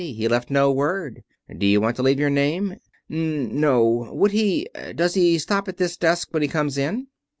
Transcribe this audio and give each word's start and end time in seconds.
He 0.03 0.27
left 0.27 0.49
no 0.49 0.71
word. 0.71 1.23
Do 1.55 1.63
you 1.63 1.79
want 1.79 1.95
to 1.97 2.01
leave 2.01 2.19
your 2.19 2.31
name?" 2.31 2.77
"N 3.07 3.59
no. 3.61 4.09
Would 4.11 4.31
he 4.31 4.67
does 4.95 5.13
he 5.13 5.37
stop 5.37 5.67
at 5.67 5.77
this 5.77 5.95
desk 5.95 6.29
when 6.31 6.41
he 6.41 6.47
comes 6.47 6.75
in?" 6.79 7.05